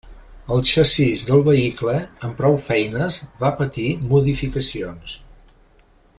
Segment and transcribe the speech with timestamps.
[0.53, 1.93] El xassís del vehicle
[2.29, 5.17] amb prou feines va patir modificacions.